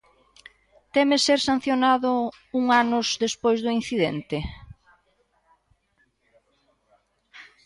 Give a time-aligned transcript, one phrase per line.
[0.93, 2.11] Teme ser sancionado
[2.59, 4.37] un anos despois do incidente?